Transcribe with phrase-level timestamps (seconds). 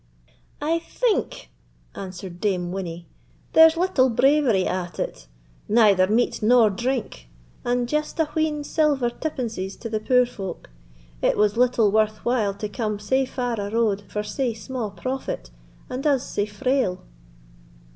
[0.63, 1.51] "I think,"
[1.93, 3.07] answered Dame Winnie,
[3.53, 5.27] "there's little bravery at it:
[5.69, 7.29] neither meat nor drink,
[7.63, 10.71] and just a wheen silver tippences to the poor folk;
[11.21, 15.51] it was little worth while to come sae far a road for sae sma' profit,
[15.87, 17.03] and us sae frail."